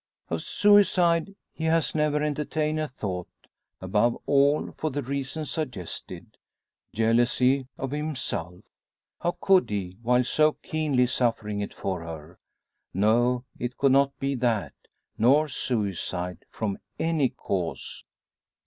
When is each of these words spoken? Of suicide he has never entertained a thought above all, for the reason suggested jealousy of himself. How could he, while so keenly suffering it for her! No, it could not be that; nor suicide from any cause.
Of 0.31 0.41
suicide 0.41 1.35
he 1.53 1.65
has 1.65 1.93
never 1.93 2.23
entertained 2.23 2.79
a 2.79 2.87
thought 2.87 3.29
above 3.79 4.17
all, 4.25 4.71
for 4.71 4.89
the 4.89 5.03
reason 5.03 5.45
suggested 5.45 6.37
jealousy 6.91 7.67
of 7.77 7.91
himself. 7.91 8.63
How 9.19 9.37
could 9.39 9.69
he, 9.69 9.99
while 10.01 10.23
so 10.23 10.53
keenly 10.53 11.05
suffering 11.05 11.61
it 11.61 11.75
for 11.75 12.01
her! 12.03 12.39
No, 12.95 13.45
it 13.59 13.77
could 13.77 13.91
not 13.91 14.17
be 14.17 14.33
that; 14.37 14.73
nor 15.19 15.47
suicide 15.47 16.45
from 16.49 16.79
any 16.97 17.29
cause. 17.29 18.03